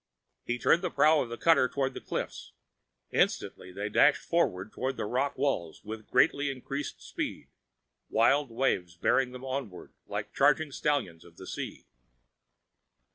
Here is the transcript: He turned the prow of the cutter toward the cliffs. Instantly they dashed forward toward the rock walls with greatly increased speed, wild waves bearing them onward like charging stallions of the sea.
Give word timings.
He 0.45 0.57
turned 0.57 0.81
the 0.81 0.89
prow 0.89 1.21
of 1.21 1.29
the 1.29 1.37
cutter 1.37 1.69
toward 1.69 1.93
the 1.93 2.01
cliffs. 2.01 2.53
Instantly 3.11 3.71
they 3.71 3.87
dashed 3.87 4.23
forward 4.27 4.71
toward 4.73 4.97
the 4.97 5.05
rock 5.05 5.37
walls 5.37 5.83
with 5.83 6.07
greatly 6.09 6.49
increased 6.49 7.03
speed, 7.03 7.49
wild 8.09 8.49
waves 8.49 8.97
bearing 8.97 9.31
them 9.31 9.45
onward 9.45 9.93
like 10.07 10.33
charging 10.33 10.71
stallions 10.71 11.23
of 11.23 11.37
the 11.37 11.45
sea. 11.45 11.85